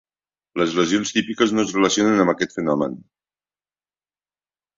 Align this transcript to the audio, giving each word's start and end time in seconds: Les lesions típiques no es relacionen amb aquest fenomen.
Les 0.61 0.71
lesions 0.77 1.11
típiques 1.15 1.53
no 1.57 1.65
es 1.65 1.73
relacionen 1.75 2.25
amb 2.25 2.33
aquest 2.33 2.57
fenomen. 2.57 2.97